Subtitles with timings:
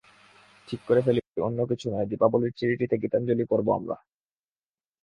[0.67, 3.95] ঠিক করে ফেলি, অন্য কিছু নয়, দীপাবলির চ্যারিটিতে গীতাঞ্জলি পড়ব আমরা।